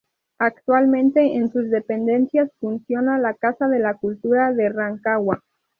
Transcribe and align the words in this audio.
Actualmente 0.39 1.35
en 1.35 1.51
sus 1.51 1.69
dependencias 1.69 2.51
funciona 2.59 3.19
la 3.19 3.35
Casa 3.35 3.67
de 3.67 3.77
la 3.77 3.93
Cultura 3.97 4.51
de 4.51 4.67
Rancagua. 4.69 5.43